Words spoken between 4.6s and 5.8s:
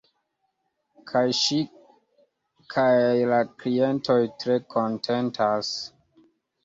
kontentas.